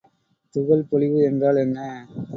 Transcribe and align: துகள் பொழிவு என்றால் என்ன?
துகள் 0.55 0.83
பொழிவு 0.83 1.19
என்றால் 1.21 1.55
என்ன? 1.57 1.79